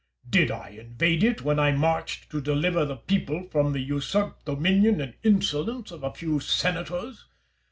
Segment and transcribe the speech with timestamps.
[0.27, 4.99] Did I invade it when I marched to deliver the people from the usurped dominion
[4.99, 7.27] and insolence of a few senators?